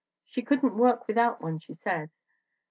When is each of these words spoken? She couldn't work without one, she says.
She 0.25 0.41
couldn't 0.41 0.79
work 0.79 1.07
without 1.07 1.41
one, 1.43 1.59
she 1.59 1.75
says. 1.75 2.09